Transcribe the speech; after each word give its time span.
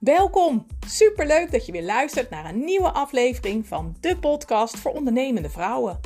Welkom! 0.00 0.66
Superleuk 0.86 1.50
dat 1.50 1.66
je 1.66 1.72
weer 1.72 1.82
luistert 1.82 2.30
naar 2.30 2.44
een 2.44 2.64
nieuwe 2.64 2.92
aflevering 2.92 3.66
van 3.66 3.96
de 4.00 4.18
podcast 4.18 4.78
voor 4.78 4.92
ondernemende 4.92 5.50
vrouwen. 5.50 6.00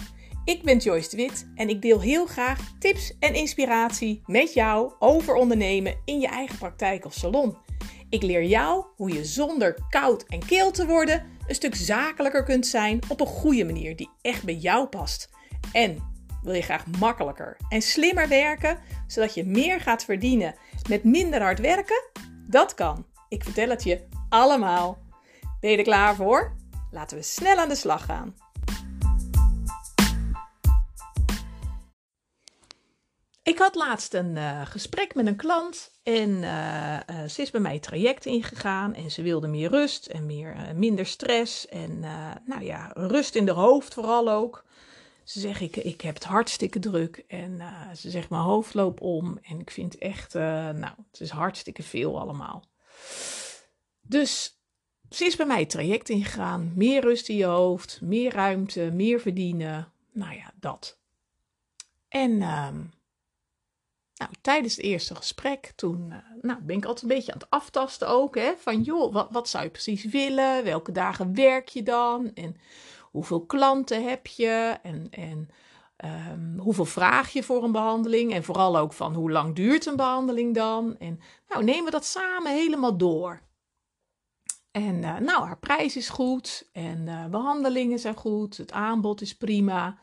Ik 0.44 0.62
ben 0.62 0.78
Joyce 0.78 1.10
de 1.10 1.16
Wit 1.16 1.50
en 1.54 1.68
ik 1.68 1.82
deel 1.82 2.00
heel 2.00 2.26
graag 2.26 2.58
tips 2.78 3.18
en 3.18 3.34
inspiratie 3.34 4.22
met 4.26 4.54
jou 4.54 4.92
over 4.98 5.34
ondernemen 5.34 5.96
in 6.04 6.20
je 6.20 6.28
eigen 6.28 6.58
praktijk 6.58 7.04
of 7.04 7.12
salon. 7.12 7.56
Ik 8.08 8.22
leer 8.22 8.44
jou 8.44 8.84
hoe 8.96 9.12
je 9.12 9.24
zonder 9.24 9.78
koud 9.88 10.24
en 10.28 10.46
keel 10.46 10.70
te 10.70 10.86
worden 10.86 11.26
een 11.46 11.54
stuk 11.54 11.74
zakelijker 11.74 12.44
kunt 12.44 12.66
zijn 12.66 12.98
op 13.08 13.20
een 13.20 13.26
goede 13.26 13.64
manier 13.64 13.96
die 13.96 14.10
echt 14.20 14.44
bij 14.44 14.56
jou 14.56 14.86
past. 14.86 15.30
En 15.72 15.98
wil 16.42 16.54
je 16.54 16.62
graag 16.62 16.84
makkelijker 16.98 17.56
en 17.68 17.82
slimmer 17.82 18.28
werken, 18.28 18.78
zodat 19.06 19.34
je 19.34 19.44
meer 19.44 19.80
gaat 19.80 20.04
verdienen 20.04 20.54
met 20.88 21.04
minder 21.04 21.42
hard 21.42 21.60
werken? 21.60 22.02
Dat 22.46 22.74
kan. 22.74 23.12
Ik 23.34 23.44
vertel 23.44 23.68
het 23.68 23.82
je 23.82 24.06
allemaal. 24.28 24.98
Ben 25.60 25.70
je 25.70 25.76
er 25.76 25.82
klaar 25.82 26.14
voor? 26.14 26.56
Laten 26.90 27.16
we 27.16 27.22
snel 27.22 27.56
aan 27.56 27.68
de 27.68 27.74
slag 27.74 28.04
gaan. 28.04 28.34
Ik 33.42 33.58
had 33.58 33.74
laatst 33.74 34.14
een 34.14 34.36
uh, 34.36 34.66
gesprek 34.66 35.14
met 35.14 35.26
een 35.26 35.36
klant 35.36 35.90
en 36.02 36.30
uh, 36.30 36.98
uh, 37.10 37.28
ze 37.28 37.42
is 37.42 37.50
bij 37.50 37.60
mij 37.60 37.78
traject 37.78 38.26
ingegaan 38.26 38.94
en 38.94 39.10
ze 39.10 39.22
wilde 39.22 39.48
meer 39.48 39.70
rust 39.70 40.06
en 40.06 40.26
meer, 40.26 40.56
minder 40.74 41.06
stress 41.06 41.68
en 41.68 42.00
nou 42.44 42.62
ja, 42.62 42.90
rust 42.94 43.34
in 43.34 43.46
de 43.46 43.52
hoofd 43.52 43.94
vooral 43.94 44.30
ook. 44.30 44.64
Ze 45.24 45.40
zegt, 45.40 45.60
ik, 45.60 45.76
ik 45.76 46.00
heb 46.00 46.14
het 46.14 46.24
hartstikke 46.24 46.78
druk 46.78 47.24
en 47.28 47.62
ze 47.96 48.10
zegt, 48.10 48.30
mijn 48.30 48.42
hoofd 48.42 48.74
loopt 48.74 49.00
om 49.00 49.38
en 49.42 49.60
ik 49.60 49.70
vind 49.70 49.98
echt, 49.98 50.34
nou, 50.34 50.92
het 51.10 51.20
is 51.20 51.30
hartstikke 51.30 51.82
veel 51.82 52.20
allemaal. 52.20 52.64
Dus 54.08 54.58
ze 55.10 55.24
is 55.24 55.36
bij 55.36 55.46
mij 55.46 55.60
het 55.60 55.70
traject 55.70 56.08
ingegaan. 56.08 56.72
Meer 56.74 57.00
rust 57.00 57.28
in 57.28 57.36
je 57.36 57.44
hoofd, 57.44 58.00
meer 58.02 58.32
ruimte, 58.32 58.90
meer 58.92 59.20
verdienen. 59.20 59.92
Nou 60.12 60.34
ja, 60.34 60.52
dat. 60.60 60.98
En 62.08 62.30
uh, 62.30 62.68
nou, 64.14 64.30
tijdens 64.40 64.76
het 64.76 64.84
eerste 64.84 65.14
gesprek, 65.14 65.72
toen 65.76 66.10
uh, 66.10 66.16
nou, 66.42 66.60
ben 66.62 66.76
ik 66.76 66.84
altijd 66.84 67.02
een 67.02 67.16
beetje 67.16 67.32
aan 67.32 67.38
het 67.38 67.50
aftasten 67.50 68.08
ook. 68.08 68.34
Hè, 68.34 68.52
van 68.58 68.82
joh, 68.82 69.12
wat, 69.12 69.28
wat 69.30 69.48
zou 69.48 69.64
je 69.64 69.70
precies 69.70 70.04
willen? 70.04 70.64
Welke 70.64 70.92
dagen 70.92 71.34
werk 71.34 71.68
je 71.68 71.82
dan? 71.82 72.30
En 72.34 72.56
hoeveel 73.00 73.46
klanten 73.46 74.04
heb 74.04 74.26
je? 74.26 74.78
En, 74.82 75.06
en 75.10 75.50
um, 76.04 76.58
hoeveel 76.58 76.84
vraag 76.84 77.30
je 77.32 77.42
voor 77.42 77.64
een 77.64 77.72
behandeling? 77.72 78.32
En 78.32 78.44
vooral 78.44 78.78
ook 78.78 78.92
van 78.92 79.14
hoe 79.14 79.30
lang 79.30 79.54
duurt 79.54 79.86
een 79.86 79.96
behandeling 79.96 80.54
dan? 80.54 80.98
En 80.98 81.20
nou, 81.48 81.64
nemen 81.64 81.84
we 81.84 81.90
dat 81.90 82.04
samen 82.04 82.52
helemaal 82.52 82.96
door. 82.96 83.40
En 84.74 85.02
uh, 85.02 85.16
nou, 85.16 85.46
haar 85.46 85.58
prijs 85.58 85.96
is 85.96 86.08
goed 86.08 86.68
en 86.72 87.06
uh, 87.06 87.26
behandelingen 87.26 87.98
zijn 87.98 88.14
goed, 88.14 88.56
het 88.56 88.72
aanbod 88.72 89.20
is 89.20 89.36
prima. 89.36 89.98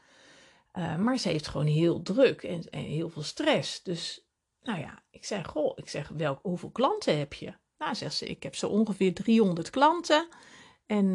Uh, 0.74 0.98
maar 0.98 1.18
ze 1.18 1.30
heeft 1.30 1.48
gewoon 1.48 1.66
heel 1.66 2.02
druk 2.02 2.44
en, 2.44 2.64
heel 2.70 3.10
veel 3.10 3.22
stress. 3.22 3.84
Dus 3.84 4.28
nou 4.64 4.80
ja, 4.80 5.04
ik 5.10 5.26
zeg, 5.26 5.48
goh, 5.48 5.72
ik 5.76 5.90
zeg, 5.90 6.08
welk, 6.08 6.40
hoeveel 6.42 6.70
klanten 6.70 7.18
heb 7.18 7.34
je? 7.34 7.54
Nou, 7.78 7.96
zegt 7.96 8.14
ze, 8.16 8.26
ik 8.26 8.44
heb 8.44 8.56
zo 8.56 8.68
ongeveer 8.68 9.14
300 9.14 9.70
klanten. 9.70 10.28
En, 10.86 11.14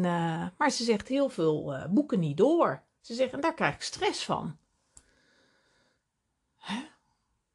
maar 0.57 0.71
ze 0.71 0.83
zegt 0.83 1.07
heel 1.07 1.29
veel 1.29 1.87
boeken 1.89 2.19
niet 2.19 2.37
door. 2.37 2.83
Ze 3.01 3.13
zegt, 3.13 3.33
en 3.33 3.41
daar 3.41 3.53
krijg 3.53 3.75
ik 3.75 3.81
stress 3.81 4.25
van. 4.25 4.57
Hè? 6.57 6.83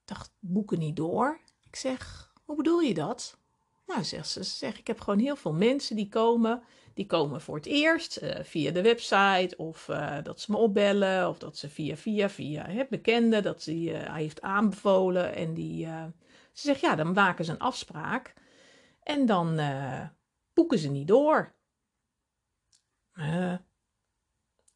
Dacht, 0.05 0.31
boeken 0.39 0.79
niet 0.79 0.97
door? 0.97 1.41
Ik 1.65 1.77
zeg, 1.77 2.33
hoe 2.45 2.57
bedoel 2.57 2.81
je 2.81 2.95
dat? 2.95 3.41
Nou, 3.87 4.05
zegt 4.05 4.29
ze, 4.29 4.45
ze 4.45 4.57
zegt, 4.57 4.79
ik 4.79 4.87
heb 4.87 5.01
gewoon 5.01 5.19
heel 5.19 5.37
veel 5.37 5.53
mensen 5.53 5.97
die 5.97 6.09
komen. 6.09 6.63
Die 6.95 7.07
komen 7.07 7.41
voor 7.41 7.57
het 7.57 7.67
eerst 7.67 8.23
uh, 8.23 8.35
via 8.43 8.71
de 8.71 8.83
website 8.83 9.57
of 9.57 9.89
uh, 9.89 10.19
dat 10.23 10.41
ze 10.41 10.51
me 10.51 10.57
opbellen 10.57 11.29
of 11.29 11.39
dat 11.39 11.57
ze 11.57 11.69
via, 11.69 11.97
via, 11.97 12.31
via 12.31 12.87
bekenden 12.91 13.43
dat 13.43 13.63
ze 13.63 13.75
uh, 13.75 13.93
hij 13.93 14.23
heeft 14.23 14.41
aanbevolen. 14.41 15.35
En 15.35 15.55
die, 15.55 15.87
ze 15.87 16.13
zegt, 16.53 16.81
ja, 16.81 16.95
dan 16.95 17.13
maken 17.13 17.45
ze 17.45 17.51
een 17.51 17.59
afspraak 17.59 18.35
en 19.03 19.27
dan 19.27 19.61
boeken 20.53 20.79
ze 20.79 20.89
niet 20.89 21.09
door. 21.09 21.55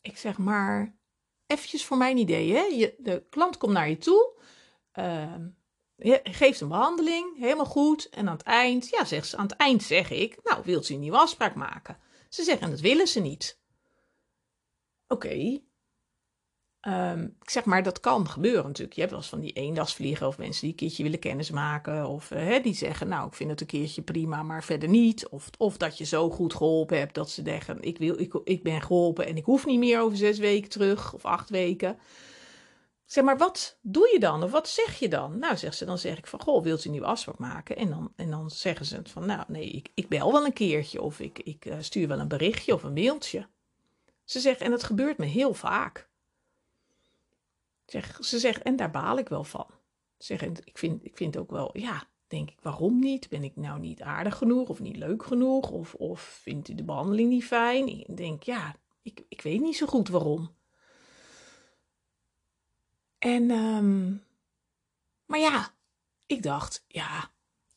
ik 0.01 0.17
zeg 0.17 0.39
maar, 0.39 0.97
eventjes 1.47 1.85
voor 1.85 1.97
mijn 1.97 2.17
idee, 2.17 2.53
hè? 2.53 2.63
Je, 2.63 2.95
de 2.99 3.27
klant 3.31 3.57
komt 3.57 3.73
naar 3.73 3.89
je 3.89 3.99
toe. 3.99 4.35
Ehm, 5.99 6.19
geeft 6.23 6.61
een 6.61 6.69
behandeling, 6.69 7.39
helemaal 7.39 7.65
goed. 7.65 8.09
En 8.09 8.29
aan 8.29 8.37
het 8.37 8.47
eind, 8.47 8.89
ja, 8.89 9.05
zegt 9.05 9.29
ze, 9.29 9.37
aan 9.37 9.47
het 9.47 9.57
eind 9.57 9.83
zeg 9.83 10.11
ik, 10.11 10.39
nou, 10.43 10.63
wilt 10.65 10.89
u 10.89 10.95
een 10.95 11.01
nieuwe 11.01 11.19
afspraak 11.19 11.55
maken? 11.55 11.99
Ze 12.29 12.43
zeggen, 12.43 12.71
dat 12.71 12.81
willen 12.81 13.07
ze 13.07 13.21
niet. 13.21 13.59
Oké. 15.09 15.61
Um, 16.89 17.37
ik 17.43 17.51
zeg 17.51 17.65
maar, 17.65 17.83
dat 17.83 18.01
kan 18.01 18.29
gebeuren 18.29 18.65
natuurlijk. 18.65 18.95
Je 18.95 19.01
hebt 19.01 19.13
wel 19.13 19.21
eens 19.21 19.31
van 19.31 19.41
die 19.41 19.53
eendagsvliegen 19.53 20.27
of 20.27 20.39
mensen 20.39 20.61
die 20.61 20.71
een 20.71 20.77
keertje 20.77 21.03
willen 21.03 21.19
kennismaken. 21.19 22.07
Of 22.09 22.31
uh, 22.31 22.63
die 22.63 22.75
zeggen, 22.75 23.09
nou, 23.09 23.27
ik 23.27 23.35
vind 23.35 23.51
het 23.51 23.61
een 23.61 23.67
keertje 23.67 24.03
prima, 24.03 24.43
maar 24.43 24.65
verder 24.65 24.89
niet. 24.89 25.29
Of, 25.29 25.51
of 25.59 25.77
dat 25.77 25.99
je 25.99 26.05
zo 26.05 26.31
goed 26.31 26.55
geholpen 26.55 26.99
hebt 26.99 27.15
dat 27.15 27.31
ze 27.31 27.43
zeggen, 27.45 27.83
ik, 27.83 27.99
wil, 27.99 28.21
ik, 28.21 28.41
ik 28.45 28.63
ben 28.63 28.83
geholpen 28.83 29.27
en 29.27 29.37
ik 29.37 29.45
hoef 29.45 29.67
niet 29.67 29.79
meer 29.79 30.01
over 30.01 30.17
zes 30.17 30.39
weken 30.39 30.71
terug 30.71 31.15
of 31.15 31.25
acht 31.25 31.51
weken. 31.51 31.99
Zeg 33.07 33.25
maar, 33.25 33.39
wat 33.39 33.79
doe 33.81 34.11
je 34.13 34.19
dan? 34.19 34.43
Of 34.43 34.51
wat 34.51 34.69
zeg 34.69 34.99
je 34.99 35.09
dan? 35.09 35.39
Nou, 35.39 35.57
zegt 35.57 35.77
ze, 35.77 35.85
dan 35.85 35.99
zeg 35.99 36.19
ik 36.19 36.27
van, 36.27 36.41
goh, 36.43 36.63
wilt 36.63 36.81
u 36.81 36.85
een 36.85 36.91
nieuwe 36.91 37.07
afspraak 37.07 37.39
maken? 37.39 37.77
En 37.77 37.91
dan, 37.91 38.13
en 38.17 38.31
dan 38.31 38.51
zeggen 38.51 38.87
ze 38.87 39.01
van, 39.03 39.27
nou, 39.27 39.45
nee, 39.49 39.71
ik, 39.71 39.89
ik 39.95 40.09
bel 40.09 40.33
wel 40.33 40.45
een 40.45 40.53
keertje. 40.53 41.03
Of 41.03 41.21
ik, 41.21 41.39
ik 41.39 41.65
uh, 41.65 41.77
stuur 41.79 42.09
wel 42.09 42.19
een 42.19 42.29
berichtje 42.29 42.75
of 42.75 42.83
een 42.83 42.93
mailtje. 42.93 43.49
Ze 44.25 44.41
zegt, 44.41 44.61
en 44.61 44.73
het 44.73 44.83
gebeurt 44.83 45.19
me 45.19 45.25
heel 45.25 45.55
vaak. 45.55 46.09
Zeg, 47.87 48.19
ze 48.21 48.39
zegt, 48.39 48.63
en 48.63 48.77
daar 48.77 48.91
baal 48.91 49.19
ik 49.19 49.29
wel 49.29 49.45
van. 49.45 49.67
Zeg, 50.19 50.43
ik 50.43 50.79
vind, 50.79 51.05
ik 51.05 51.17
vind 51.17 51.37
ook 51.37 51.51
wel, 51.51 51.79
ja, 51.79 52.09
denk 52.27 52.51
ik, 52.51 52.61
waarom 52.61 52.99
niet? 52.99 53.29
Ben 53.29 53.45
ik 53.45 53.57
nou 53.57 53.81
niet 53.81 54.03
aardig 54.03 54.37
genoeg 54.37 54.69
of 54.69 54.81
niet 54.81 54.97
leuk 54.97 55.25
genoeg? 55.25 55.71
Of, 55.71 55.95
of 55.95 56.21
vindt 56.21 56.69
u 56.69 56.75
de 56.75 56.85
behandeling 56.85 57.29
niet 57.29 57.45
fijn? 57.45 57.89
Ik 57.89 58.17
denk, 58.17 58.43
ja, 58.43 58.77
ik, 59.03 59.25
ik 59.29 59.43
weet 59.43 59.61
niet 59.61 59.77
zo 59.77 59.87
goed 59.87 60.09
waarom. 60.09 60.56
En, 63.27 63.51
um, 63.51 64.25
maar 65.25 65.39
ja, 65.39 65.75
ik 66.27 66.43
dacht, 66.43 66.85
ja, 66.89 67.31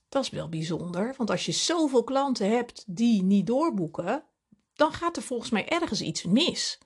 dat 0.09 0.23
is 0.23 0.29
wel 0.29 0.49
bijzonder. 0.49 1.13
Want 1.17 1.29
als 1.29 1.45
je 1.45 1.51
zoveel 1.51 2.03
klanten 2.03 2.49
hebt 2.49 2.83
die 2.87 3.23
niet 3.23 3.47
doorboeken, 3.47 4.23
dan 4.73 4.93
gaat 4.93 5.17
er 5.17 5.23
volgens 5.23 5.49
mij 5.49 5.67
ergens 5.67 6.01
iets 6.01 6.23
mis. 6.23 6.77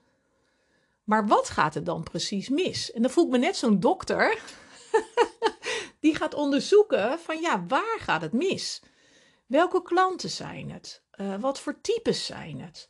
Maar 1.02 1.26
wat 1.26 1.48
gaat 1.48 1.74
er 1.74 1.84
dan 1.84 2.02
precies 2.02 2.48
mis? 2.48 2.92
En 2.92 3.02
dan 3.02 3.10
voel 3.10 3.24
ik 3.24 3.30
me 3.30 3.38
net 3.38 3.56
zo'n 3.56 3.80
dokter 3.80 4.42
die 6.00 6.14
gaat 6.14 6.34
onderzoeken 6.34 7.18
van 7.18 7.40
ja, 7.40 7.64
waar 7.66 7.98
gaat 7.98 8.22
het 8.22 8.32
mis? 8.32 8.82
Welke 9.46 9.82
klanten 9.82 10.30
zijn 10.30 10.70
het? 10.70 11.02
Uh, 11.16 11.40
wat 11.40 11.60
voor 11.60 11.80
types 11.80 12.26
zijn 12.26 12.60
het? 12.60 12.88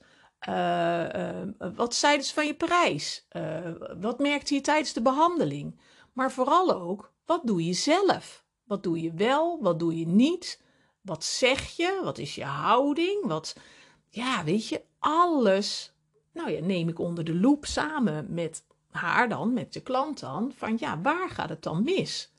Uh, 0.48 1.04
uh, 1.14 1.70
wat 1.74 1.94
zeiden 1.94 2.26
ze 2.26 2.34
van 2.34 2.46
je 2.46 2.54
prijs? 2.54 3.26
Uh, 3.32 3.58
wat 4.00 4.18
merkte 4.18 4.54
je 4.54 4.60
tijdens 4.60 4.92
de 4.92 5.02
behandeling? 5.02 5.80
Maar 6.12 6.32
vooral 6.32 6.72
ook, 6.72 7.12
wat 7.26 7.40
doe 7.44 7.64
je 7.64 7.72
zelf? 7.72 8.44
Wat 8.64 8.82
doe 8.82 9.02
je 9.02 9.12
wel? 9.12 9.58
Wat 9.62 9.78
doe 9.78 9.98
je 9.98 10.06
niet? 10.06 10.62
Wat 11.00 11.24
zeg 11.24 11.76
je? 11.76 12.00
Wat 12.02 12.18
is 12.18 12.34
je 12.34 12.44
houding? 12.44 13.26
Wat, 13.26 13.56
ja, 14.08 14.44
weet 14.44 14.68
je, 14.68 14.82
alles. 14.98 15.92
Nou 16.32 16.50
ja, 16.50 16.60
neem 16.60 16.88
ik 16.88 16.98
onder 16.98 17.24
de 17.24 17.34
loep 17.34 17.64
samen 17.64 18.26
met 18.34 18.64
haar 18.90 19.28
dan, 19.28 19.52
met 19.52 19.72
de 19.72 19.80
klant 19.80 20.20
dan, 20.20 20.52
van 20.56 20.76
ja, 20.78 21.00
waar 21.00 21.30
gaat 21.30 21.48
het 21.48 21.62
dan 21.62 21.82
mis? 21.82 22.32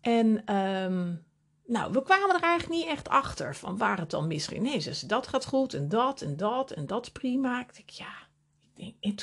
En 0.00 0.56
um, 0.56 1.24
nou, 1.70 1.92
we 1.92 2.02
kwamen 2.02 2.36
er 2.36 2.42
eigenlijk 2.42 2.80
niet 2.80 2.90
echt 2.90 3.08
achter 3.08 3.56
van 3.56 3.76
waar 3.76 3.98
het 3.98 4.10
dan 4.10 4.26
misging. 4.26 4.62
Nee, 4.62 4.78
ze 4.78 5.06
dat 5.06 5.26
gaat 5.26 5.46
goed 5.46 5.74
en 5.74 5.88
dat 5.88 6.20
en 6.20 6.36
dat 6.36 6.70
en 6.70 6.86
dat 6.86 7.12
prima. 7.12 7.60
Ik 7.60 7.74
denk, 7.76 7.90
ja. 7.90 8.28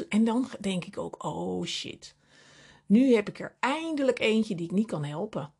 En 0.09 0.23
dan 0.23 0.49
denk 0.59 0.85
ik 0.85 0.97
ook, 0.97 1.23
oh 1.23 1.65
shit. 1.65 2.15
Nu 2.85 3.13
heb 3.13 3.29
ik 3.29 3.39
er 3.39 3.55
eindelijk 3.59 4.19
eentje 4.19 4.55
die 4.55 4.65
ik 4.65 4.71
niet 4.71 4.87
kan 4.87 5.03
helpen. 5.03 5.53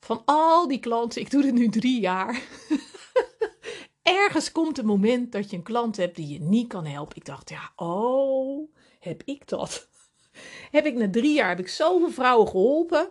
Van 0.00 0.22
al 0.24 0.68
die 0.68 0.78
klanten, 0.78 1.20
ik 1.20 1.30
doe 1.30 1.42
dit 1.42 1.54
nu 1.54 1.68
drie 1.68 2.00
jaar. 2.00 2.42
Ergens 4.02 4.52
komt 4.52 4.76
het 4.76 4.86
moment 4.86 5.32
dat 5.32 5.50
je 5.50 5.56
een 5.56 5.62
klant 5.62 5.96
hebt 5.96 6.16
die 6.16 6.28
je 6.28 6.40
niet 6.40 6.68
kan 6.68 6.86
helpen. 6.86 7.16
Ik 7.16 7.24
dacht, 7.24 7.50
ja, 7.50 7.72
oh, 7.76 8.70
heb 9.00 9.22
ik 9.24 9.48
dat? 9.48 9.88
Heb 10.70 10.86
ik 10.86 10.94
na 10.94 11.10
drie 11.10 11.34
jaar 11.34 11.48
heb 11.48 11.58
ik 11.58 11.68
zoveel 11.68 12.10
vrouwen 12.10 12.48
geholpen. 12.48 13.08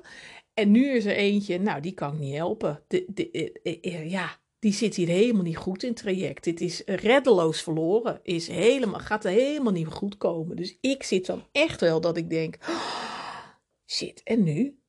En 0.54 0.72
nu 0.72 0.90
is 0.90 1.06
er 1.06 1.16
eentje, 1.16 1.60
nou, 1.60 1.82
die 1.82 1.94
kan 1.94 2.14
ik 2.14 2.20
niet 2.20 2.36
helpen. 2.36 2.84
De, 2.88 3.06
de, 3.08 3.30
de, 3.32 3.60
de, 3.82 4.10
ja, 4.10 4.40
die 4.60 4.74
zit 4.74 4.96
hier 4.96 5.08
helemaal 5.08 5.44
niet 5.44 5.58
goed 5.58 5.84
in 5.84 5.90
het 5.90 5.98
traject. 5.98 6.44
Dit 6.44 6.62
is 6.62 6.82
reddeloos 6.86 7.62
verloren. 7.62 8.20
Is 8.24 8.48
helemaal, 8.48 9.00
gaat 9.00 9.26
er 9.26 9.32
helemaal 9.32 9.74
niet 9.74 9.88
goed 9.88 10.18
komen. 10.18 10.56
Dus 10.56 10.78
ik 10.82 11.04
zit 11.04 11.26
dan 11.26 11.48
echt 11.52 11.82
wel 11.82 12.02
dat 12.02 12.18
ik 12.18 12.30
denk: 12.30 12.58
oh, 12.70 13.46
shit, 13.86 14.24
en 14.24 14.44
nu? 14.44 14.80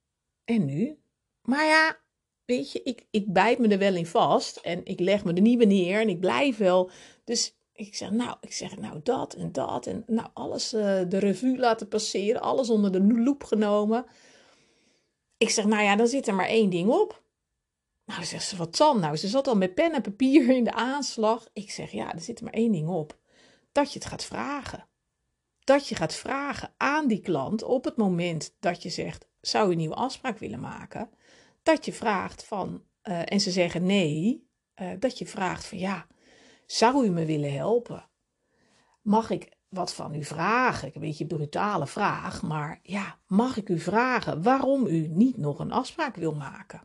En 0.44 0.64
nu? 0.64 0.98
Maar 1.42 1.64
ja, 1.64 2.00
weet 2.44 2.72
je, 2.72 2.82
ik, 2.82 3.06
ik 3.10 3.32
bijt 3.32 3.58
me 3.58 3.68
er 3.68 3.78
wel 3.78 3.94
in 3.94 4.06
vast 4.06 4.56
en 4.56 4.80
ik 4.84 5.00
leg 5.00 5.24
me 5.24 5.32
er 5.32 5.40
niet 5.40 5.58
meer 5.58 5.66
neer 5.66 6.00
en 6.00 6.08
ik 6.08 6.20
blijf 6.20 6.56
wel. 6.56 6.90
Dus 7.24 7.56
ik 7.72 7.94
zeg, 7.94 8.10
nou, 8.10 8.36
ik 8.40 8.52
zeg, 8.52 8.78
nou 8.78 9.00
dat 9.02 9.34
en 9.34 9.52
dat 9.52 9.86
en 9.86 10.04
nou 10.06 10.28
alles 10.32 10.68
de 10.68 11.18
revue 11.18 11.58
laten 11.58 11.88
passeren, 11.88 12.40
alles 12.40 12.70
onder 12.70 12.92
de 12.92 13.02
loep 13.02 13.44
genomen. 13.44 14.06
Ik 15.44 15.50
zeg, 15.50 15.64
nou 15.64 15.82
ja, 15.82 15.96
dan 15.96 16.06
zit 16.06 16.28
er 16.28 16.34
maar 16.34 16.46
één 16.46 16.70
ding 16.70 16.90
op. 16.90 17.22
Nou, 18.04 18.24
zegt 18.24 18.44
ze, 18.44 18.56
wat 18.56 18.76
dan? 18.76 19.00
Nou, 19.00 19.16
ze 19.16 19.28
zat 19.28 19.46
al 19.46 19.56
met 19.56 19.74
pen 19.74 19.92
en 19.92 20.02
papier 20.02 20.48
in 20.48 20.64
de 20.64 20.72
aanslag. 20.72 21.48
Ik 21.52 21.70
zeg, 21.70 21.90
ja, 21.90 22.14
er 22.14 22.20
zit 22.20 22.38
er 22.38 22.44
maar 22.44 22.52
één 22.52 22.72
ding 22.72 22.88
op. 22.88 23.18
Dat 23.72 23.92
je 23.92 23.98
het 23.98 24.08
gaat 24.08 24.24
vragen. 24.24 24.86
Dat 25.64 25.88
je 25.88 25.94
gaat 25.94 26.14
vragen 26.14 26.74
aan 26.76 27.06
die 27.08 27.20
klant 27.20 27.62
op 27.62 27.84
het 27.84 27.96
moment 27.96 28.56
dat 28.60 28.82
je 28.82 28.88
zegt, 28.88 29.26
zou 29.40 29.64
je 29.66 29.72
een 29.72 29.78
nieuwe 29.78 29.94
afspraak 29.94 30.38
willen 30.38 30.60
maken? 30.60 31.10
Dat 31.62 31.84
je 31.84 31.92
vraagt 31.92 32.44
van, 32.44 32.84
uh, 33.04 33.22
en 33.24 33.40
ze 33.40 33.50
zeggen 33.50 33.86
nee, 33.86 34.48
uh, 34.76 34.90
dat 34.98 35.18
je 35.18 35.26
vraagt 35.26 35.64
van, 35.64 35.78
ja, 35.78 36.06
zou 36.66 37.06
u 37.06 37.10
me 37.10 37.24
willen 37.24 37.52
helpen? 37.52 38.08
Mag 39.02 39.30
ik 39.30 39.48
wat 39.74 39.94
van 39.94 40.14
u 40.14 40.24
vragen? 40.24 40.90
Een 40.94 41.00
beetje 41.00 41.24
een 41.24 41.36
brutale 41.36 41.86
vraag, 41.86 42.42
maar 42.42 42.80
ja, 42.82 43.18
mag 43.26 43.56
ik 43.56 43.68
u 43.68 43.78
vragen 43.78 44.42
waarom 44.42 44.86
u 44.86 45.08
niet 45.08 45.36
nog 45.36 45.58
een 45.58 45.72
afspraak 45.72 46.16
wil 46.16 46.34
maken? 46.34 46.82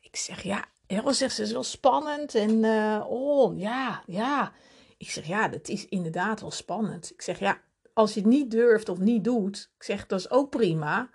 Ik 0.00 0.16
zeg 0.16 0.42
ja, 0.42 0.64
heel 0.86 1.14
zegt 1.14 1.34
ze, 1.34 1.42
is 1.42 1.52
wel 1.52 1.62
spannend 1.62 2.34
en 2.34 2.50
uh, 2.50 3.04
oh 3.08 3.58
ja, 3.58 4.02
ja. 4.06 4.52
Ik 4.96 5.10
zeg 5.10 5.26
ja, 5.26 5.48
dat 5.48 5.68
is 5.68 5.88
inderdaad 5.88 6.40
wel 6.40 6.50
spannend. 6.50 7.10
Ik 7.10 7.22
zeg 7.22 7.38
ja, 7.38 7.60
als 7.92 8.14
je 8.14 8.20
het 8.20 8.28
niet 8.28 8.50
durft 8.50 8.88
of 8.88 8.98
niet 8.98 9.24
doet, 9.24 9.72
ik 9.76 9.82
zeg 9.82 10.06
dat 10.06 10.18
is 10.18 10.30
ook 10.30 10.50
prima. 10.50 11.10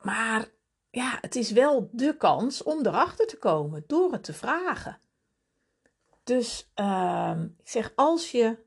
Maar 0.00 0.48
ja, 0.90 1.18
het 1.20 1.36
is 1.36 1.50
wel 1.50 1.88
de 1.92 2.16
kans 2.16 2.62
om 2.62 2.86
erachter 2.86 3.26
te 3.26 3.38
komen 3.38 3.84
door 3.86 4.12
het 4.12 4.24
te 4.24 4.32
vragen. 4.32 4.98
Dus 6.24 6.70
uh, 6.80 7.34
ik 7.58 7.68
zeg, 7.68 7.92
als 7.94 8.30
je 8.30 8.58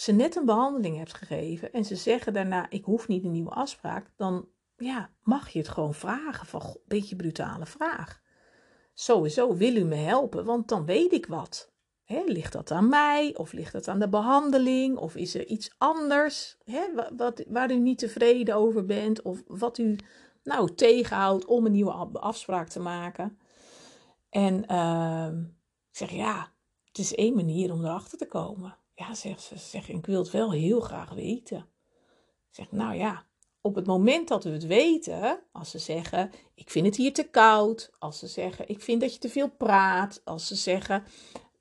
ze 0.00 0.12
net 0.12 0.36
een 0.36 0.44
behandeling 0.44 0.96
hebt 0.96 1.14
gegeven 1.14 1.72
en 1.72 1.84
ze 1.84 1.96
zeggen 1.96 2.32
daarna: 2.32 2.70
Ik 2.70 2.84
hoef 2.84 3.08
niet 3.08 3.24
een 3.24 3.30
nieuwe 3.30 3.50
afspraak, 3.50 4.10
dan 4.16 4.48
ja, 4.76 5.10
mag 5.22 5.48
je 5.48 5.58
het 5.58 5.68
gewoon 5.68 5.94
vragen. 5.94 6.46
Van 6.46 6.60
een 6.60 6.76
beetje 6.86 7.16
brutale 7.16 7.66
vraag. 7.66 8.20
Sowieso 8.94 9.56
wil 9.56 9.76
u 9.76 9.84
me 9.84 9.94
helpen, 9.94 10.44
want 10.44 10.68
dan 10.68 10.84
weet 10.84 11.12
ik 11.12 11.26
wat. 11.26 11.72
ligt 12.26 12.52
dat 12.52 12.70
aan 12.70 12.88
mij 12.88 13.36
of 13.36 13.52
ligt 13.52 13.72
dat 13.72 13.88
aan 13.88 13.98
de 13.98 14.08
behandeling 14.08 14.96
of 14.96 15.16
is 15.16 15.34
er 15.34 15.46
iets 15.46 15.74
anders 15.78 16.56
wat, 17.16 17.44
waar 17.48 17.70
u 17.70 17.78
niet 17.78 17.98
tevreden 17.98 18.54
over 18.54 18.86
bent 18.86 19.22
of 19.22 19.42
wat 19.46 19.78
u 19.78 19.96
nou 20.42 20.74
tegenhoudt 20.74 21.44
om 21.44 21.66
een 21.66 21.72
nieuwe 21.72 21.92
afspraak 22.12 22.68
te 22.68 22.80
maken? 22.80 23.38
En 24.28 24.64
uh, 24.70 25.28
ik 25.90 25.96
zeg 25.96 26.10
ja, 26.10 26.52
het 26.84 26.98
is 26.98 27.14
één 27.14 27.34
manier 27.34 27.72
om 27.72 27.84
erachter 27.84 28.18
te 28.18 28.26
komen. 28.26 28.78
Ja, 29.00 29.14
ze, 29.14 29.34
zeg, 29.54 29.88
ik 29.88 30.06
wil 30.06 30.18
het 30.18 30.30
wel 30.30 30.52
heel 30.52 30.80
graag 30.80 31.10
weten. 31.10 31.66
Zeg, 32.50 32.70
nou 32.70 32.94
ja, 32.94 33.26
op 33.60 33.74
het 33.74 33.86
moment 33.86 34.28
dat 34.28 34.44
we 34.44 34.50
het 34.50 34.66
weten, 34.66 35.40
als 35.52 35.70
ze 35.70 35.78
zeggen: 35.78 36.30
Ik 36.54 36.70
vind 36.70 36.86
het 36.86 36.96
hier 36.96 37.12
te 37.12 37.28
koud. 37.30 37.90
Als 37.98 38.18
ze 38.18 38.26
zeggen: 38.26 38.68
Ik 38.68 38.80
vind 38.80 39.00
dat 39.00 39.12
je 39.12 39.18
te 39.18 39.28
veel 39.28 39.50
praat. 39.50 40.20
Als 40.24 40.46
ze 40.46 40.54
zeggen: 40.54 41.04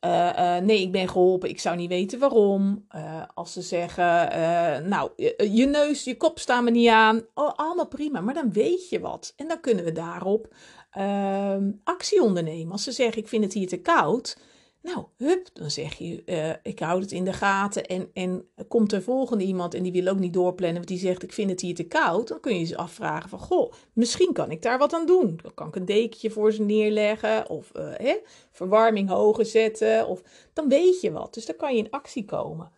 uh, 0.05 0.29
uh, 0.39 0.57
Nee, 0.57 0.81
ik 0.81 0.91
ben 0.91 1.09
geholpen, 1.09 1.49
ik 1.49 1.59
zou 1.59 1.75
niet 1.75 1.89
weten 1.89 2.19
waarom. 2.19 2.85
Uh, 2.95 3.23
als 3.33 3.53
ze 3.53 3.61
zeggen: 3.61 4.89
Nou, 4.89 5.11
je, 5.15 5.49
je, 5.51 5.65
neus, 5.65 6.03
je 6.03 6.17
kop 6.17 6.39
staan 6.39 6.63
me 6.63 6.71
niet 6.71 6.89
aan. 6.89 7.25
Oh, 7.33 7.53
allemaal 7.55 7.87
prima, 7.87 8.21
maar 8.21 8.33
dan 8.33 8.51
weet 8.51 8.89
je 8.89 8.99
wat. 8.99 9.33
En 9.35 9.47
dan 9.47 9.59
kunnen 9.59 9.83
we 9.83 9.91
daarop 9.91 10.55
ehm, 10.91 11.71
actie 11.83 12.21
ondernemen. 12.21 12.71
Als 12.71 12.83
ze 12.83 12.91
zeggen: 12.91 13.21
Ik 13.21 13.27
vind 13.27 13.43
het 13.43 13.53
hier 13.53 13.67
te 13.67 13.81
koud 13.81 14.37
nou, 14.81 15.05
hup, 15.17 15.49
dan 15.53 15.71
zeg 15.71 15.93
je, 15.93 16.21
uh, 16.25 16.53
ik 16.63 16.79
houd 16.79 17.01
het 17.01 17.11
in 17.11 17.25
de 17.25 17.33
gaten. 17.33 17.85
En, 17.85 18.09
en 18.13 18.47
komt 18.67 18.91
er 18.91 19.01
volgende 19.01 19.43
iemand 19.43 19.73
en 19.73 19.83
die 19.83 19.91
wil 19.91 20.07
ook 20.07 20.19
niet 20.19 20.33
doorplannen, 20.33 20.75
want 20.75 20.87
die 20.87 20.99
zegt, 20.99 21.23
ik 21.23 21.33
vind 21.33 21.49
het 21.49 21.61
hier 21.61 21.75
te 21.75 21.87
koud. 21.87 22.27
Dan 22.27 22.39
kun 22.39 22.59
je 22.59 22.65
ze 22.65 22.77
afvragen 22.77 23.29
van, 23.29 23.39
goh, 23.39 23.73
misschien 23.93 24.33
kan 24.33 24.51
ik 24.51 24.61
daar 24.61 24.77
wat 24.77 24.93
aan 24.93 25.05
doen. 25.05 25.39
Dan 25.41 25.53
kan 25.53 25.67
ik 25.67 25.75
een 25.75 25.85
dekentje 25.85 26.29
voor 26.29 26.51
ze 26.51 26.61
neerleggen 26.61 27.49
of 27.49 27.71
uh, 27.75 27.93
hè, 27.93 28.17
verwarming 28.51 29.09
hoger 29.09 29.45
zetten. 29.45 30.07
Of, 30.07 30.21
dan 30.53 30.69
weet 30.69 31.01
je 31.01 31.11
wat, 31.11 31.33
dus 31.33 31.45
dan 31.45 31.55
kan 31.55 31.75
je 31.75 31.83
in 31.83 31.91
actie 31.91 32.25
komen. 32.25 32.71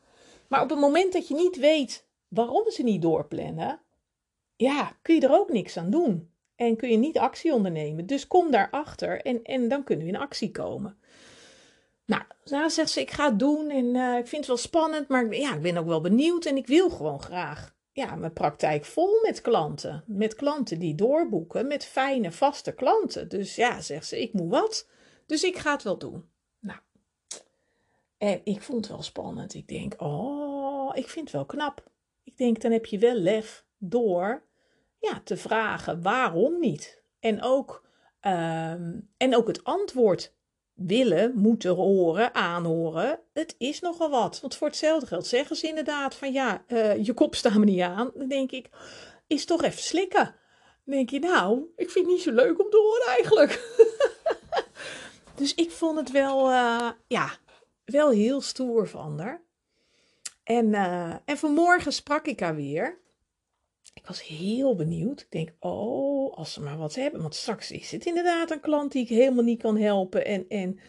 Maar 0.48 0.62
op 0.62 0.70
het 0.70 0.80
moment 0.80 1.14
dat 1.14 1.28
je 1.28 1.34
niet 1.34 1.58
weet 1.58 2.08
waarom 2.28 2.70
ze 2.70 2.84
niet 2.84 3.02
doorplannen, 3.02 3.82
ja, 4.56 4.98
kun 5.02 5.16
je 5.16 5.22
er 5.22 5.34
ook 5.34 5.52
niks 5.52 5.78
aan 5.78 5.90
doen. 5.90 6.30
En 6.56 6.76
kun 6.76 6.90
je 6.90 6.98
niet 6.98 7.18
actie 7.18 7.54
ondernemen. 7.54 8.06
Dus 8.06 8.28
kom 8.28 8.52
daarachter 8.52 9.22
en, 9.22 9.44
en 9.44 9.68
dan 9.68 9.84
kunnen 9.84 10.06
we 10.06 10.12
in 10.12 10.20
actie 10.20 10.52
komen. 10.52 10.98
Nou, 12.44 12.70
zegt 12.70 12.90
ze, 12.90 13.00
ik 13.00 13.12
ga 13.12 13.30
het 13.30 13.40
doen 13.40 13.70
en 13.70 13.96
uh, 13.96 14.18
ik 14.18 14.28
vind 14.28 14.32
het 14.32 14.48
wel 14.48 14.58
spannend, 14.58 15.08
maar 15.08 15.34
ja, 15.34 15.56
ik 15.56 15.62
ben 15.62 15.78
ook 15.78 15.86
wel 15.86 16.02
benieuwd 16.02 16.46
en 16.46 16.58
ik 16.58 16.68
wil 16.68 16.90
gewoon 16.90 17.22
graag 17.22 17.76
ja, 17.92 18.16
mijn 18.16 18.34
praktijk 18.34 18.86
vol 18.86 19.22
met 19.22 19.42
klanten. 19.42 20.04
Met 20.08 20.36
klanten 20.36 20.80
die 20.80 20.96
doorboeken, 20.96 21.68
met 21.68 21.86
fijne, 21.86 22.32
vaste 22.32 22.72
klanten. 22.72 23.30
Dus 23.30 23.56
ja, 23.56 23.82
zegt 23.82 24.08
ze, 24.08 24.22
ik 24.22 24.34
moet 24.34 24.50
wat. 24.50 24.90
Dus 25.26 25.44
ik 25.44 25.58
ga 25.58 25.72
het 25.72 25.84
wel 25.84 25.98
doen. 25.98 26.30
Nou, 26.60 26.80
en 28.18 28.42
ik 28.44 28.62
vond 28.62 28.78
het 28.78 28.88
wel 28.88 29.04
spannend. 29.04 29.54
Ik 29.54 29.68
denk, 29.68 29.94
oh, 29.98 30.92
ik 30.94 31.08
vind 31.08 31.26
het 31.26 31.34
wel 31.34 31.46
knap. 31.46 31.92
Ik 32.24 32.38
denk, 32.38 32.62
dan 32.62 32.72
heb 32.72 32.86
je 32.86 32.98
wel 32.98 33.16
lef 33.16 33.66
door 33.78 34.44
ja, 35.00 35.22
te 35.24 35.38
vragen 35.38 36.02
waarom 36.02 36.60
niet. 36.60 37.04
En 37.20 37.42
ook, 37.42 37.86
um, 38.22 39.10
en 39.18 39.36
ook 39.36 39.48
het 39.48 39.64
antwoord 39.64 40.34
willen, 40.88 41.32
moeten 41.36 41.76
horen, 41.76 42.36
aanhoren. 42.36 43.20
Het 43.34 43.56
is 43.58 43.80
nogal 43.80 44.10
wat. 44.10 44.42
Want 44.42 44.56
voor 44.56 44.68
hetzelfde 44.68 45.08
geld 45.08 45.28
zeggen 45.28 45.56
ze 45.56 45.68
inderdaad 45.68 46.16
van 46.16 46.32
ja, 46.32 46.64
uh, 46.68 47.06
je 47.06 47.14
kop 47.14 47.36
staat 47.36 47.54
me 47.54 47.66
niet 47.66 47.82
aan. 47.82 48.12
Dan 48.16 48.28
denk 48.28 48.52
ik, 48.52 48.70
is 49.28 49.46
toch 49.46 49.64
even 49.64 49.82
slikken. 49.82 50.36
Dan 50.86 50.96
denk 50.96 51.10
je, 51.10 51.20
nou, 51.20 51.62
ik 51.76 51.90
vind 51.90 52.06
het 52.06 52.16
niet 52.16 52.24
zo 52.24 52.32
leuk 52.32 52.60
om 52.64 52.70
te 52.70 52.78
horen 52.78 53.08
eigenlijk. 53.08 53.80
dus 55.40 55.56
ik 55.56 55.72
vond 55.72 56.00
het 56.00 56.12
wel, 56.12 56.50
uh, 56.50 56.90
ja, 57.08 57.32
wel 57.86 58.10
heel 58.10 58.42
stoer 58.42 58.88
van 58.88 59.20
haar. 59.20 59.42
En, 60.44 60.66
uh, 60.66 61.16
en 61.26 61.38
vanmorgen 61.38 61.94
sprak 61.94 62.26
ik 62.26 62.40
haar 62.40 62.56
weer. 62.56 63.00
Ik 64.02 64.08
was 64.08 64.28
heel 64.28 64.76
benieuwd. 64.76 65.22
Ik 65.22 65.32
denk, 65.32 65.52
oh, 65.60 66.34
als 66.38 66.54
ze 66.54 66.62
maar 66.62 66.78
wat 66.78 66.96
hebben. 66.96 67.22
Want 67.22 67.36
straks 67.36 67.72
is 67.72 67.92
het 67.92 68.06
inderdaad 68.06 68.52
een 68.52 68.60
klant 68.60 68.92
die 68.92 69.04
ik 69.04 69.10
helemaal 69.10 69.44
niet 69.44 69.62
kan 69.62 69.78
helpen. 69.78 70.26
En, 70.26 70.46
en 70.48 70.80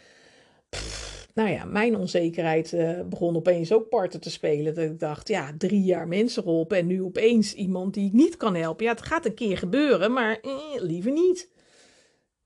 nou 1.34 1.50
ja, 1.50 1.64
mijn 1.64 1.96
onzekerheid 1.96 2.72
uh, 2.72 3.00
begon 3.02 3.36
opeens 3.36 3.72
ook 3.72 3.88
parten 3.88 4.20
te 4.20 4.30
spelen. 4.30 4.74
Dat 4.74 4.84
ik 4.84 5.00
dacht, 5.00 5.28
ja, 5.28 5.52
drie 5.58 5.82
jaar 5.82 6.08
mensen 6.08 6.42
geholpen 6.42 6.78
en 6.78 6.86
nu 6.86 7.02
opeens 7.02 7.54
iemand 7.54 7.94
die 7.94 8.06
ik 8.06 8.12
niet 8.12 8.36
kan 8.36 8.54
helpen. 8.54 8.84
Ja, 8.84 8.90
het 8.90 9.02
gaat 9.02 9.26
een 9.26 9.34
keer 9.34 9.58
gebeuren, 9.58 10.12
maar 10.12 10.40
eh, 10.40 10.82
liever 10.82 11.12
niet. 11.12 11.50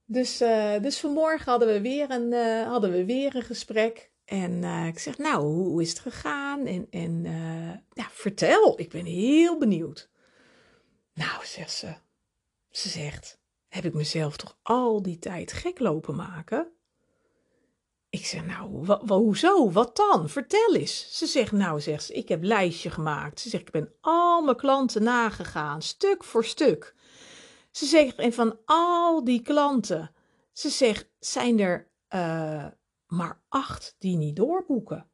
Dus, 0.04 0.42
uh, 0.42 0.80
dus 0.82 0.98
vanmorgen 0.98 1.50
hadden 1.50 1.68
we 1.68 1.80
weer 1.80 2.10
een, 2.10 2.32
uh, 2.32 2.68
hadden 2.68 2.92
we 2.92 3.04
weer 3.04 3.36
een 3.36 3.42
gesprek. 3.42 4.10
En 4.24 4.64
ik 4.64 4.98
zeg, 4.98 5.18
nou, 5.18 5.44
hoe, 5.44 5.66
hoe, 5.66 5.82
is 5.82 5.90
het 5.90 5.98
gegaan? 5.98 6.66
En, 6.66 6.86
en 6.90 7.24
ja, 7.92 8.08
vertel, 8.10 8.80
ik 8.80 8.88
ben 8.88 9.04
heel 9.04 9.58
benieuwd. 9.58 10.10
Nou, 11.16 11.44
zegt 11.44 11.72
ze. 11.72 11.94
Ze 12.70 12.88
zegt, 12.88 13.38
heb 13.68 13.84
ik 13.84 13.94
mezelf 13.94 14.36
toch 14.36 14.58
al 14.62 15.02
die 15.02 15.18
tijd 15.18 15.52
gek 15.52 15.78
lopen 15.78 16.16
maken? 16.16 16.72
Ik 18.08 18.26
zeg, 18.26 18.44
nou, 18.44 18.96
hoezo? 19.06 19.70
Wat 19.70 19.96
dan? 19.96 20.28
Vertel 20.28 20.74
eens. 20.74 21.18
Ze 21.18 21.26
zegt, 21.26 21.52
nou, 21.52 21.80
zegt 21.80 22.04
ze, 22.04 22.12
ik 22.12 22.28
heb 22.28 22.42
lijstje 22.42 22.90
gemaakt. 22.90 23.40
Ze 23.40 23.48
zegt, 23.48 23.66
ik 23.66 23.72
ben 23.72 23.94
al 24.00 24.42
mijn 24.42 24.56
klanten 24.56 25.02
nagegaan, 25.02 25.82
stuk 25.82 26.24
voor 26.24 26.44
stuk. 26.44 26.94
Ze 27.70 27.86
zegt, 27.86 28.16
en 28.16 28.32
van 28.32 28.58
al 28.64 29.24
die 29.24 29.42
klanten, 29.42 30.14
ze 30.52 30.68
zegt, 30.68 31.08
zijn 31.18 31.58
er 31.58 31.90
uh, 32.14 32.66
maar 33.06 33.42
acht 33.48 33.96
die 33.98 34.16
niet 34.16 34.36
doorboeken. 34.36 35.10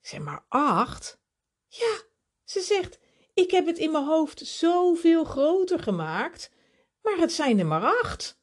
Ik 0.00 0.08
zeg, 0.08 0.20
maar 0.20 0.44
acht? 0.48 1.20
Ja, 1.66 2.00
ze 2.44 2.60
zegt, 2.60 2.98
ik 3.34 3.50
heb 3.50 3.66
het 3.66 3.78
in 3.78 3.90
mijn 3.90 4.04
hoofd 4.04 4.46
zoveel 4.46 5.24
groter 5.24 5.78
gemaakt, 5.78 6.50
maar 7.02 7.16
het 7.16 7.32
zijn 7.32 7.58
er 7.58 7.66
maar 7.66 7.84
acht. 7.84 8.40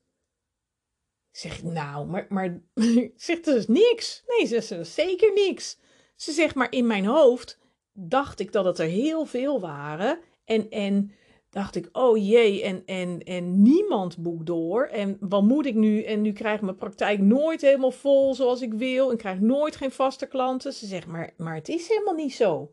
Zeg 1.31 1.63
nou, 1.63 2.07
maar, 2.07 2.25
maar 2.29 2.61
zegt 3.15 3.45
dus 3.45 3.67
niks. 3.67 4.23
Nee, 4.27 4.47
zegt 4.47 4.67
ze, 4.67 4.83
zeker 4.83 5.33
niks. 5.33 5.77
Ze 6.15 6.31
zegt, 6.31 6.55
maar 6.55 6.71
in 6.71 6.87
mijn 6.87 7.05
hoofd 7.05 7.59
dacht 7.93 8.39
ik 8.39 8.51
dat 8.51 8.65
het 8.65 8.79
er 8.79 8.87
heel 8.87 9.25
veel 9.25 9.59
waren. 9.59 10.19
En, 10.45 10.69
en 10.69 11.11
dacht 11.49 11.75
ik, 11.75 11.89
oh 11.91 12.27
jee, 12.27 12.63
en, 12.63 12.85
en, 12.85 13.23
en 13.23 13.61
niemand 13.61 14.17
boekt 14.17 14.45
door. 14.45 14.83
En 14.85 15.17
wat 15.19 15.43
moet 15.43 15.65
ik 15.65 15.75
nu? 15.75 16.03
En 16.03 16.21
nu 16.21 16.31
krijg 16.31 16.55
ik 16.55 16.61
mijn 16.61 16.75
praktijk 16.75 17.19
nooit 17.19 17.61
helemaal 17.61 17.91
vol 17.91 18.35
zoals 18.35 18.61
ik 18.61 18.73
wil. 18.73 19.11
En 19.11 19.17
krijg 19.17 19.39
nooit 19.39 19.75
geen 19.75 19.91
vaste 19.91 20.25
klanten. 20.27 20.73
Ze 20.73 20.85
zegt, 20.85 21.07
maar, 21.07 21.33
maar 21.37 21.55
het 21.55 21.69
is 21.69 21.87
helemaal 21.87 22.13
niet 22.13 22.33
zo. 22.33 22.71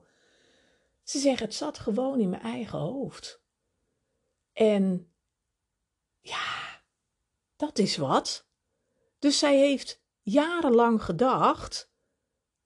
Ze 1.08 1.18
zeggen, 1.18 1.46
het 1.46 1.54
zat 1.54 1.78
gewoon 1.78 2.20
in 2.20 2.28
mijn 2.28 2.42
eigen 2.42 2.78
hoofd. 2.78 3.42
En 4.52 5.12
Ja, 6.20 6.82
dat 7.56 7.78
is 7.78 7.96
wat. 7.96 8.48
Dus 9.18 9.38
zij 9.38 9.58
heeft 9.58 10.02
jarenlang 10.22 11.02
gedacht 11.02 11.90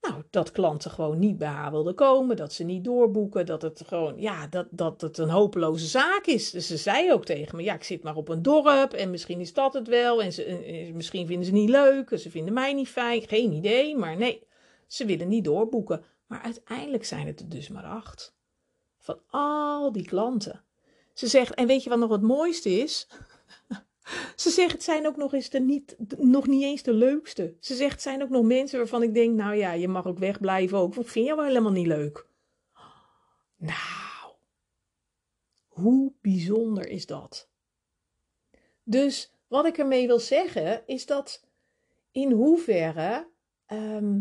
nou, 0.01 0.23
dat 0.31 0.51
klanten 0.51 0.91
gewoon 0.91 1.19
niet 1.19 1.39
bij 1.39 1.49
haar 1.49 1.71
wilden 1.71 1.95
komen, 1.95 2.37
dat 2.37 2.53
ze 2.53 2.65
niet 2.65 2.85
doorboeken, 2.85 3.47
dat 3.47 3.63
het 3.63 3.83
gewoon, 3.87 4.21
ja, 4.21 4.47
dat, 4.47 4.67
dat 4.71 5.01
het 5.01 5.19
een 5.19 5.31
hopeloze 5.31 5.87
zaak 5.87 6.27
is. 6.27 6.51
Dus 6.51 6.67
ze 6.67 6.77
zei 6.77 7.13
ook 7.13 7.25
tegen 7.25 7.57
me, 7.57 7.63
ja, 7.63 7.75
ik 7.75 7.85
zit 7.85 8.03
maar 8.03 8.17
op 8.17 8.29
een 8.29 8.43
dorp 8.43 8.93
en 8.93 9.11
misschien 9.11 9.41
is 9.41 9.53
dat 9.53 9.73
het 9.73 9.89
wel 9.89 10.23
en 10.23 10.33
ze, 10.33 10.91
misschien 10.95 11.27
vinden 11.27 11.47
ze 11.47 11.53
niet 11.53 11.69
leuk 11.69 12.11
en 12.11 12.19
ze 12.19 12.31
vinden 12.31 12.55
mij 12.55 12.73
niet 12.73 12.89
fijn, 12.89 13.29
geen 13.29 13.53
idee, 13.53 13.97
maar 13.97 14.17
nee, 14.17 14.47
ze 14.87 15.05
willen 15.05 15.29
niet 15.29 15.45
doorboeken. 15.45 16.05
Maar 16.31 16.43
uiteindelijk 16.43 17.05
zijn 17.05 17.27
het 17.27 17.41
er 17.41 17.49
dus 17.49 17.69
maar 17.69 17.85
acht. 17.85 18.35
Van 18.99 19.21
al 19.27 19.93
die 19.93 20.05
klanten. 20.05 20.65
Ze 21.15 21.27
zegt, 21.27 21.55
en 21.55 21.67
weet 21.67 21.83
je 21.83 21.91
wat 21.91 21.99
nog 21.99 22.11
het 22.11 22.23
mooiste 22.23 22.71
is? 22.71 23.09
Ze 24.37 24.51
zegt, 24.51 24.73
het 24.73 24.83
zijn 24.83 25.07
ook 25.07 25.17
nog 25.17 25.33
eens 25.33 25.51
de 25.51 25.61
niet, 25.61 25.97
nog 26.19 26.47
niet 26.47 26.63
eens 26.63 26.83
de 26.83 26.93
leukste. 26.93 27.55
Ze 27.61 27.75
zegt, 27.75 27.93
het 27.93 28.03
zijn 28.03 28.23
ook 28.23 28.29
nog 28.29 28.45
mensen 28.45 28.79
waarvan 28.79 29.03
ik 29.03 29.15
denk, 29.15 29.35
nou 29.35 29.55
ja, 29.55 29.73
je 29.73 29.89
mag 29.89 30.07
ook 30.07 30.19
wegblijven 30.19 30.79
ook, 30.79 30.95
want 30.95 31.07
ik 31.07 31.13
vind 31.13 31.25
jou 31.27 31.37
wel 31.37 31.47
helemaal 31.47 31.73
niet 31.73 31.87
leuk. 31.87 32.27
Nou, 33.57 34.35
hoe 35.67 36.13
bijzonder 36.21 36.89
is 36.89 37.07
dat? 37.07 37.49
Dus 38.83 39.33
wat 39.47 39.67
ik 39.67 39.79
ermee 39.79 40.07
wil 40.07 40.19
zeggen, 40.19 40.87
is 40.87 41.07
dat 41.07 41.47
in 42.11 42.33
hoeverre 42.33 43.29
ehm, 43.67 44.19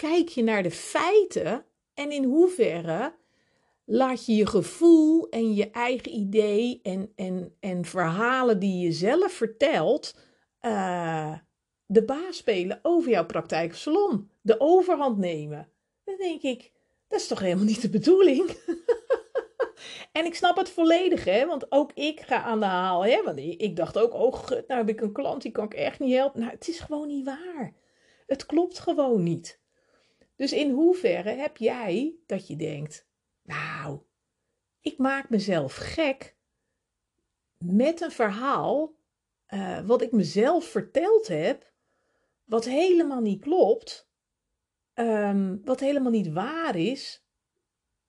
kijk 0.00 0.28
je 0.28 0.42
naar 0.42 0.62
de 0.62 0.70
feiten 0.70 1.64
en 1.94 2.10
in 2.10 2.24
hoeverre 2.24 3.14
laat 3.84 4.26
je 4.26 4.34
je 4.34 4.46
gevoel 4.46 5.28
en 5.28 5.54
je 5.54 5.70
eigen 5.70 6.14
idee 6.14 6.80
en, 6.82 7.12
en, 7.16 7.56
en 7.60 7.84
verhalen 7.84 8.58
die 8.58 8.84
je 8.84 8.92
zelf 8.92 9.32
vertelt, 9.32 10.14
uh, 10.62 11.34
de 11.86 12.04
baas 12.04 12.36
spelen 12.36 12.78
over 12.82 13.10
jouw 13.10 13.26
praktijk 13.26 13.70
of 13.70 13.76
salon. 13.76 14.30
De 14.40 14.60
overhand 14.60 15.18
nemen. 15.18 15.68
Dan 16.04 16.16
denk 16.16 16.42
ik, 16.42 16.72
dat 17.08 17.20
is 17.20 17.26
toch 17.26 17.40
helemaal 17.40 17.64
niet 17.64 17.82
de 17.82 17.90
bedoeling? 17.90 18.50
en 20.12 20.24
ik 20.24 20.34
snap 20.34 20.56
het 20.56 20.70
volledig, 20.70 21.24
hè, 21.24 21.46
want 21.46 21.72
ook 21.72 21.92
ik 21.92 22.20
ga 22.20 22.42
aan 22.42 22.60
de 22.60 22.66
haal. 22.66 23.04
Hè, 23.04 23.22
want 23.22 23.38
ik 23.38 23.76
dacht 23.76 23.98
ook, 23.98 24.14
oh 24.14 24.34
gut, 24.34 24.68
nou 24.68 24.80
heb 24.80 24.88
ik 24.88 25.00
een 25.00 25.12
klant, 25.12 25.42
die 25.42 25.52
kan 25.52 25.64
ik 25.64 25.74
echt 25.74 25.98
niet 25.98 26.14
helpen. 26.14 26.40
Nou, 26.40 26.52
het 26.52 26.68
is 26.68 26.80
gewoon 26.80 27.08
niet 27.08 27.24
waar. 27.24 27.74
Het 28.26 28.46
klopt 28.46 28.78
gewoon 28.78 29.22
niet. 29.22 29.59
Dus 30.40 30.52
in 30.52 30.70
hoeverre 30.70 31.30
heb 31.30 31.56
jij 31.56 32.16
dat 32.26 32.46
je 32.46 32.56
denkt, 32.56 33.08
nou, 33.42 34.00
ik 34.80 34.98
maak 34.98 35.30
mezelf 35.30 35.74
gek 35.76 36.36
met 37.58 38.00
een 38.00 38.10
verhaal 38.10 38.94
uh, 39.48 39.86
wat 39.86 40.02
ik 40.02 40.12
mezelf 40.12 40.64
verteld 40.64 41.28
heb, 41.28 41.72
wat 42.44 42.64
helemaal 42.64 43.20
niet 43.20 43.40
klopt, 43.40 44.10
um, 44.94 45.60
wat 45.64 45.80
helemaal 45.80 46.12
niet 46.12 46.32
waar 46.32 46.76
is, 46.76 47.26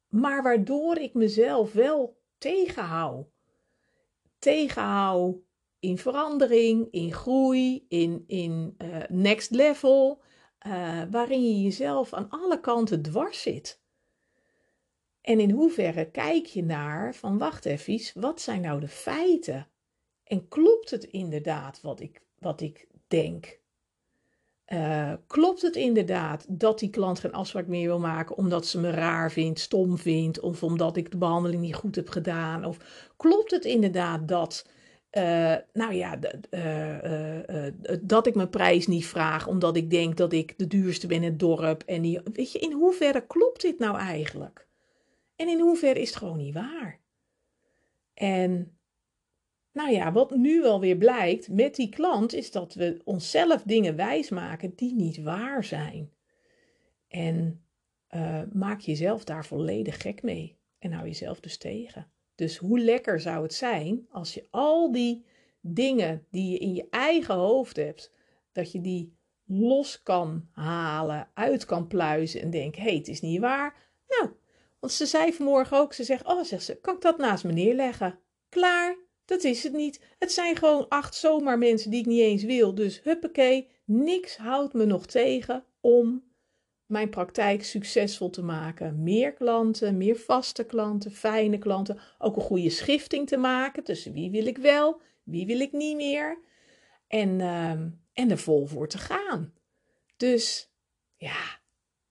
maar 0.07 0.43
waardoor 0.43 0.97
ik 0.97 1.13
mezelf 1.13 1.73
wel 1.73 2.21
tegenhoud. 2.38 3.27
Tegenhoud 4.39 5.38
in 5.79 5.97
verandering, 5.97 6.88
in 6.91 7.13
groei, 7.13 7.85
in, 7.89 8.23
in 8.27 8.75
uh, 8.77 9.03
next 9.07 9.50
level, 9.50 10.21
uh, 10.67 11.01
waarin 11.11 11.43
je 11.43 11.61
jezelf 11.61 12.13
aan 12.13 12.29
alle 12.29 12.59
kanten 12.59 13.01
dwars 13.01 13.41
zit. 13.41 13.81
En 15.21 15.39
in 15.39 15.51
hoeverre 15.51 16.11
kijk 16.11 16.45
je 16.45 16.63
naar 16.63 17.15
van 17.15 17.37
wacht 17.37 17.65
even, 17.65 18.21
wat 18.21 18.41
zijn 18.41 18.61
nou 18.61 18.79
de 18.79 18.87
feiten? 18.87 19.67
En 20.23 20.47
klopt 20.47 20.89
het 20.89 21.03
inderdaad 21.03 21.81
wat 21.81 21.99
ik, 21.99 22.21
wat 22.39 22.61
ik 22.61 22.87
denk? 23.07 23.59
Uh, 24.67 25.13
klopt 25.27 25.61
het 25.61 25.75
inderdaad 25.75 26.45
dat 26.49 26.79
die 26.79 26.89
klant 26.89 27.19
geen 27.19 27.33
afspraak 27.33 27.67
meer 27.67 27.87
wil 27.87 27.99
maken 27.99 28.37
omdat 28.37 28.65
ze 28.65 28.79
me 28.79 28.89
raar 28.89 29.31
vindt, 29.31 29.59
stom 29.59 29.97
vindt 29.97 30.39
of 30.39 30.63
omdat 30.63 30.97
ik 30.97 31.11
de 31.11 31.17
behandeling 31.17 31.61
niet 31.61 31.75
goed 31.75 31.95
heb 31.95 32.09
gedaan? 32.09 32.65
Of 32.65 32.77
klopt 33.17 33.51
het 33.51 33.65
inderdaad 33.65 34.27
dat, 34.27 34.69
uh, 35.17 35.55
nou 35.73 35.93
ja, 35.93 36.19
uh, 36.49 37.67
dat 38.01 38.27
ik 38.27 38.35
mijn 38.35 38.49
prijs 38.49 38.87
niet 38.87 39.05
vraag 39.05 39.47
omdat 39.47 39.75
ik 39.75 39.89
denk 39.89 40.17
dat 40.17 40.33
ik 40.33 40.57
de 40.57 40.67
duurste 40.67 41.07
ben 41.07 41.17
in 41.17 41.23
het 41.23 41.39
dorp? 41.39 41.83
En 41.83 42.01
die, 42.01 42.21
weet 42.33 42.51
je, 42.51 42.59
in 42.59 42.71
hoeverre 42.71 43.27
klopt 43.27 43.61
dit 43.61 43.79
nou 43.79 43.97
eigenlijk? 43.97 44.67
En 45.35 45.47
in 45.47 45.59
hoeverre 45.59 45.99
is 45.99 46.07
het 46.07 46.17
gewoon 46.17 46.37
niet 46.37 46.53
waar? 46.53 46.99
En 48.13 48.77
nou 49.71 49.91
ja, 49.91 50.11
wat 50.11 50.35
nu 50.35 50.61
wel 50.61 50.79
weer 50.79 50.97
blijkt 50.97 51.49
met 51.49 51.75
die 51.75 51.89
klant, 51.89 52.33
is 52.33 52.51
dat 52.51 52.73
we 52.73 53.01
onszelf 53.03 53.63
dingen 53.63 53.95
wijsmaken 53.95 54.75
die 54.75 54.95
niet 54.95 55.21
waar 55.21 55.63
zijn. 55.63 56.11
En 57.07 57.65
maak 58.53 58.79
jezelf 58.79 59.23
daar 59.23 59.45
volledig 59.45 60.01
gek 60.01 60.21
mee. 60.21 60.57
En 60.79 60.91
hou 60.91 61.07
jezelf 61.07 61.39
dus 61.39 61.57
tegen. 61.57 62.11
Dus 62.41 62.57
hoe 62.57 62.79
lekker 62.79 63.19
zou 63.19 63.43
het 63.43 63.53
zijn 63.53 64.07
als 64.10 64.33
je 64.33 64.48
al 64.50 64.91
die 64.91 65.25
dingen 65.60 66.25
die 66.31 66.51
je 66.51 66.57
in 66.57 66.74
je 66.74 66.88
eigen 66.89 67.36
hoofd 67.36 67.75
hebt, 67.75 68.12
dat 68.51 68.71
je 68.71 68.81
die 68.81 69.13
los 69.45 70.03
kan 70.03 70.48
halen, 70.51 71.27
uit 71.33 71.65
kan 71.65 71.88
pluizen 71.88 72.41
en 72.41 72.50
denkt: 72.50 72.77
hé, 72.77 72.83
hey, 72.83 72.95
het 72.95 73.07
is 73.07 73.21
niet 73.21 73.39
waar. 73.39 73.75
Nou, 74.07 74.31
want 74.79 74.93
ze 74.93 75.05
zei 75.05 75.33
vanmorgen 75.33 75.77
ook, 75.77 75.93
ze 75.93 76.03
zegt, 76.03 76.25
oh, 76.25 76.43
zegt 76.43 76.63
ze, 76.63 76.75
kan 76.75 76.95
ik 76.95 77.01
dat 77.01 77.17
naast 77.17 77.43
me 77.43 77.51
neerleggen? 77.51 78.19
Klaar, 78.50 78.98
dat 79.25 79.43
is 79.43 79.63
het 79.63 79.74
niet. 79.74 80.01
Het 80.19 80.31
zijn 80.31 80.55
gewoon 80.55 80.88
acht 80.88 81.15
zomaar 81.15 81.57
mensen 81.57 81.91
die 81.91 82.00
ik 82.00 82.05
niet 82.05 82.21
eens 82.21 82.43
wil. 82.43 82.75
Dus 82.75 83.01
huppakee, 83.03 83.69
niks 83.86 84.38
houdt 84.38 84.74
me 84.74 84.86
nog 84.86 85.05
tegen 85.05 85.63
om 85.81 86.24
mijn 86.91 87.10
praktijk 87.10 87.63
succesvol 87.63 88.29
te 88.29 88.43
maken. 88.43 89.03
Meer 89.03 89.33
klanten, 89.33 89.98
meer 89.98 90.15
vaste 90.15 90.63
klanten, 90.63 91.12
fijne 91.12 91.57
klanten. 91.57 92.00
Ook 92.17 92.36
een 92.36 92.41
goede 92.41 92.69
schifting 92.69 93.27
te 93.27 93.38
maken 93.38 93.83
tussen 93.83 94.13
wie 94.13 94.31
wil 94.31 94.45
ik 94.45 94.57
wel, 94.57 95.01
wie 95.24 95.45
wil 95.45 95.60
ik 95.60 95.71
niet 95.71 95.95
meer. 95.95 96.39
En, 97.07 97.39
uh, 97.39 97.71
en 98.13 98.29
er 98.29 98.38
vol 98.38 98.65
voor 98.65 98.88
te 98.88 98.98
gaan. 98.98 99.53
Dus 100.17 100.71
ja, 101.17 101.60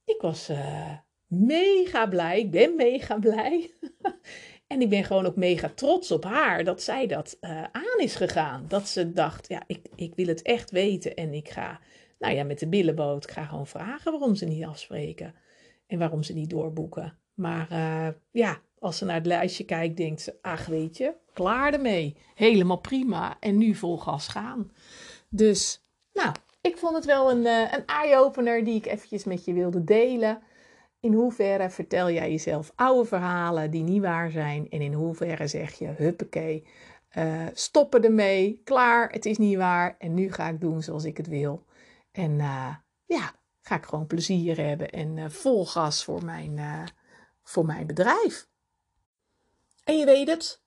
ik 0.05 0.21
was... 0.21 0.51
Uh, 0.51 0.93
mega 1.31 2.07
blij. 2.07 2.39
Ik 2.39 2.51
ben 2.51 2.75
mega 2.77 3.19
blij. 3.19 3.75
en 4.67 4.81
ik 4.81 4.89
ben 4.89 5.05
gewoon 5.05 5.27
ook 5.27 5.37
mega 5.37 5.69
trots 5.75 6.11
op 6.11 6.25
haar 6.25 6.65
dat 6.65 6.83
zij 6.83 7.07
dat 7.07 7.37
uh, 7.41 7.63
aan 7.63 7.99
is 7.99 8.15
gegaan. 8.15 8.65
Dat 8.69 8.89
ze 8.89 9.13
dacht, 9.13 9.49
ja, 9.49 9.63
ik, 9.67 9.87
ik 9.95 10.15
wil 10.15 10.27
het 10.27 10.43
echt 10.43 10.71
weten. 10.71 11.15
En 11.15 11.35
ik 11.35 11.49
ga, 11.49 11.81
nou 12.21 12.35
ja, 12.35 12.45
met 12.45 12.59
de 12.59 12.69
billenboot, 12.69 13.25
ik 13.25 13.31
ga 13.31 13.45
gewoon 13.45 13.67
vragen 13.67 14.13
waarom 14.13 14.35
ze 14.35 14.45
niet 14.45 14.65
afspreken. 14.65 15.35
En 15.87 15.99
waarom 15.99 16.23
ze 16.23 16.33
niet 16.33 16.51
doorboeken. 16.51 17.19
Maar 17.35 17.69
uh, 17.73 18.09
ja, 18.31 18.61
als 18.79 18.99
ze 18.99 19.05
naar 19.05 19.15
het 19.15 19.27
lijstje 19.27 19.65
kijkt, 19.65 19.97
denkt 19.97 20.21
ze, 20.21 20.39
ach 20.43 20.67
weet 20.67 20.97
je, 20.97 21.15
klaar 21.33 21.73
ermee. 21.73 22.17
Helemaal 22.35 22.81
prima. 22.81 23.37
En 23.41 23.59
nu 23.59 23.75
vol 23.75 23.99
gas 23.99 24.29
gaan. 24.29 24.73
Dus, 25.29 25.87
nou, 26.13 26.35
ik 26.61 26.77
vond 26.77 26.95
het 26.95 27.05
wel 27.05 27.31
een, 27.31 27.45
uh, 27.45 27.73
een 27.73 27.87
eye-opener 27.87 28.65
die 28.65 28.75
ik 28.75 28.87
eventjes 28.87 29.25
met 29.25 29.45
je 29.45 29.53
wilde 29.53 29.85
delen. 29.85 30.43
In 31.01 31.13
hoeverre 31.13 31.71
vertel 31.71 32.11
jij 32.11 32.31
jezelf 32.31 32.73
oude 32.75 33.09
verhalen 33.09 33.71
die 33.71 33.83
niet 33.83 34.03
waar 34.03 34.31
zijn? 34.31 34.69
En 34.69 34.81
in 34.81 34.93
hoeverre 34.93 35.47
zeg 35.47 35.79
je, 35.79 35.87
huppakee, 35.87 36.67
uh, 37.19 37.47
stoppen 37.53 38.05
ermee, 38.05 38.61
klaar, 38.65 39.11
het 39.13 39.27
is 39.27 39.39
niet 39.39 39.57
waar. 39.57 39.97
En 39.99 40.15
nu 40.15 40.33
ga 40.33 40.49
ik 40.49 40.61
doen 40.61 40.83
zoals 40.83 41.05
ik 41.05 41.17
het 41.17 41.29
wil. 41.29 41.69
En 42.21 42.39
uh, 42.39 42.75
ja, 43.07 43.33
ga 43.61 43.75
ik 43.77 43.85
gewoon 43.85 44.07
plezier 44.07 44.57
hebben 44.57 44.91
en 44.91 45.17
uh, 45.17 45.25
vol 45.29 45.67
gas 45.67 46.05
voor 46.05 46.25
mijn, 46.25 46.61
voor 47.43 47.67
mijn 47.67 47.87
bedrijf. 47.87 48.49
En 49.85 49.97
je 49.97 50.05
weet 50.05 50.29
het, 50.29 50.61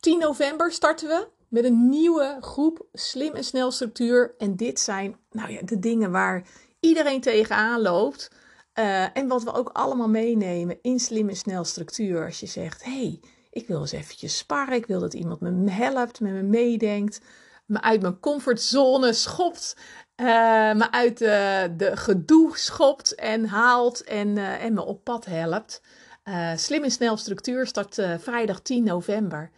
10 0.00 0.18
november 0.18 0.72
starten 0.72 1.08
we 1.08 1.28
met 1.48 1.64
een 1.64 1.88
nieuwe 1.88 2.36
groep 2.40 2.86
Slim 2.92 3.32
en 3.32 3.44
Snel 3.44 3.70
Structuur. 3.70 4.34
En 4.38 4.56
dit 4.56 4.80
zijn 4.80 5.16
nou 5.30 5.50
ja, 5.52 5.60
de 5.62 5.78
dingen 5.78 6.10
waar 6.10 6.46
iedereen 6.80 7.20
tegenaan 7.20 7.80
loopt. 7.80 8.30
En 9.12 9.28
wat 9.28 9.42
we 9.42 9.52
ook 9.52 9.68
allemaal 9.72 10.08
meenemen 10.08 10.78
in 10.82 11.00
slim 11.00 11.28
en 11.28 11.36
snel 11.36 11.64
structuur. 11.64 12.24
Als 12.24 12.40
je 12.40 12.46
zegt, 12.46 12.84
hey, 12.84 13.20
ik 13.50 13.66
wil 13.66 13.80
eens 13.80 13.92
eventjes 13.92 14.36
sparren. 14.36 14.74
Ik 14.74 14.86
wil 14.86 15.00
dat 15.00 15.14
iemand 15.14 15.40
me 15.40 15.70
helpt, 15.70 16.20
met 16.20 16.32
me 16.32 16.42
meedenkt. 16.42 17.20
Me 17.66 17.80
uit 17.80 18.02
mijn 18.02 18.20
comfortzone 18.20 19.12
schopt. 19.12 19.76
Uh, 20.20 20.26
me 20.74 20.90
uit 20.90 21.18
de, 21.18 21.72
de 21.76 21.96
gedoe 21.96 22.56
schopt 22.56 23.14
en 23.14 23.46
haalt 23.46 24.04
en, 24.04 24.28
uh, 24.28 24.64
en 24.64 24.72
me 24.74 24.84
op 24.84 25.04
pad 25.04 25.24
helpt. 25.24 25.82
slim 26.56 26.82
en 26.82 26.90
snel 26.90 27.16
structuur 27.16 27.66
start 27.66 27.94
vrijdag 28.18 28.60
10 28.60 28.84
november. 28.84 29.50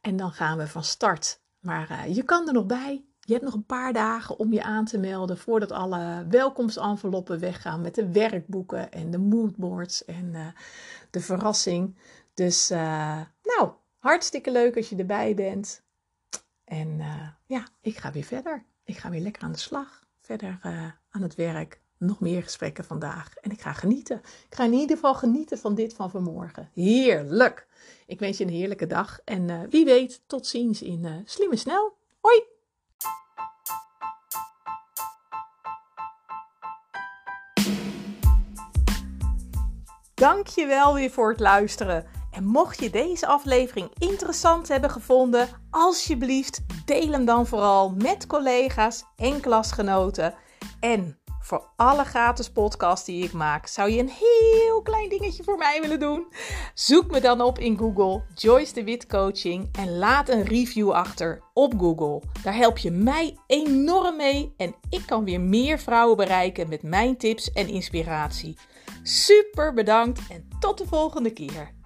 En 0.00 0.16
dan 0.16 0.30
gaan 0.32 0.58
we 0.58 0.66
van 0.66 0.84
start. 0.84 1.40
Maar 1.60 2.08
je 2.08 2.22
kan 2.22 2.46
er 2.46 2.52
nog 2.52 2.66
bij. 2.66 3.04
Je 3.20 3.32
hebt 3.32 3.44
nog 3.44 3.54
een 3.54 3.66
paar 3.66 3.92
dagen 3.92 4.38
om 4.38 4.52
je 4.52 4.62
aan 4.62 4.84
te 4.84 4.98
melden 4.98 5.38
voordat 5.38 5.72
alle 5.72 6.26
welkomstenveloppen 6.28 7.38
weggaan 7.38 7.80
met 7.80 7.94
de 7.94 8.12
werkboeken 8.12 8.92
en 8.92 9.10
de 9.10 9.18
moodboards 9.18 10.04
en 10.04 10.54
de 11.10 11.20
verrassing. 11.20 11.98
Dus 12.34 12.68
nou, 13.42 13.72
Hartstikke 14.00 14.50
leuk 14.50 14.76
als 14.76 14.88
je 14.88 14.96
erbij 14.96 15.34
bent. 15.34 15.82
En 16.64 17.00
ja, 17.46 17.66
ik 17.80 17.96
ga 17.96 18.12
weer 18.12 18.24
verder. 18.24 18.64
Ik 18.90 18.98
ga 18.98 19.10
weer 19.10 19.20
lekker 19.20 19.42
aan 19.42 19.52
de 19.52 19.58
slag. 19.58 20.02
Verder 20.20 20.58
uh, 20.66 20.72
aan 21.10 21.22
het 21.22 21.34
werk. 21.34 21.80
Nog 21.98 22.20
meer 22.20 22.42
gesprekken 22.42 22.84
vandaag. 22.84 23.34
En 23.34 23.50
ik 23.50 23.60
ga 23.60 23.72
genieten. 23.72 24.16
Ik 24.48 24.54
ga 24.54 24.64
in 24.64 24.72
ieder 24.72 24.96
geval 24.96 25.14
genieten 25.14 25.58
van 25.58 25.74
dit 25.74 25.94
van 25.94 26.10
vanmorgen. 26.10 26.70
Heerlijk. 26.74 27.66
Ik 28.06 28.18
wens 28.18 28.38
je 28.38 28.44
een 28.44 28.50
heerlijke 28.50 28.86
dag. 28.86 29.20
En 29.24 29.48
uh, 29.48 29.60
wie 29.68 29.84
weet, 29.84 30.22
tot 30.26 30.46
ziens 30.46 30.82
in 30.82 31.22
Slimme 31.24 31.56
Snel. 31.56 31.96
Hoi! 32.20 32.42
Dankjewel 40.14 40.94
weer 40.94 41.10
voor 41.10 41.30
het 41.30 41.40
luisteren. 41.40 42.06
En 42.30 42.44
mocht 42.44 42.80
je 42.80 42.90
deze 42.90 43.26
aflevering 43.26 43.90
interessant 43.98 44.68
hebben 44.68 44.90
gevonden, 44.90 45.48
alsjeblieft 45.70 46.60
deel 46.84 47.12
hem 47.12 47.24
dan 47.24 47.46
vooral 47.46 47.90
met 47.90 48.26
collega's 48.26 49.04
en 49.16 49.40
klasgenoten. 49.40 50.34
En 50.80 51.18
voor 51.40 51.68
alle 51.76 52.04
gratis 52.04 52.50
podcasts 52.50 53.06
die 53.06 53.24
ik 53.24 53.32
maak, 53.32 53.66
zou 53.66 53.90
je 53.90 54.00
een 54.00 54.12
heel 54.18 54.82
klein 54.82 55.08
dingetje 55.08 55.42
voor 55.42 55.56
mij 55.56 55.80
willen 55.80 56.00
doen? 56.00 56.26
Zoek 56.74 57.10
me 57.10 57.20
dan 57.20 57.40
op 57.40 57.58
in 57.58 57.78
Google, 57.78 58.22
Joyce 58.34 58.72
de 58.72 58.84
Wit 58.84 59.06
Coaching, 59.06 59.68
en 59.72 59.98
laat 59.98 60.28
een 60.28 60.44
review 60.44 60.90
achter 60.90 61.42
op 61.54 61.74
Google. 61.78 62.22
Daar 62.42 62.54
help 62.54 62.78
je 62.78 62.90
mij 62.90 63.38
enorm 63.46 64.16
mee 64.16 64.54
en 64.56 64.74
ik 64.88 65.02
kan 65.06 65.24
weer 65.24 65.40
meer 65.40 65.78
vrouwen 65.78 66.16
bereiken 66.16 66.68
met 66.68 66.82
mijn 66.82 67.16
tips 67.16 67.52
en 67.52 67.68
inspiratie. 67.68 68.58
Super 69.02 69.74
bedankt 69.74 70.20
en 70.28 70.48
tot 70.60 70.78
de 70.78 70.86
volgende 70.86 71.32
keer. 71.32 71.79